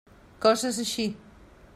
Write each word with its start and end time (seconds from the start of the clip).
Coses 0.45 0.79
així. 0.85 1.05